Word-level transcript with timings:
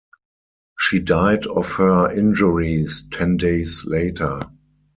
She 0.79 0.97
died 0.97 1.45
of 1.45 1.73
her 1.73 2.09
injuries 2.11 3.05
ten 3.11 3.37
days 3.37 3.85
later. 3.85 4.39